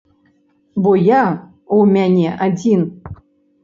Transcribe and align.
Бо 0.85 0.95
я 1.01 1.21
ў 1.77 1.79
мяне 1.95 2.29
адзін. 2.51 2.81